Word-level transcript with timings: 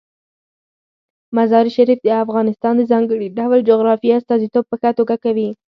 مزارشریف 1.35 1.99
د 2.03 2.09
افغانستان 2.23 2.73
د 2.77 2.81
ځانګړي 2.91 3.27
ډول 3.39 3.59
جغرافیې 3.69 4.15
استازیتوب 4.17 4.63
په 4.69 4.75
ښه 4.81 4.89
توګه 4.99 5.15
کوي. 5.23 5.49